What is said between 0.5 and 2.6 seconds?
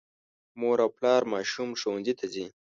مور او پلار ماشوم ښوونځي ته ځي.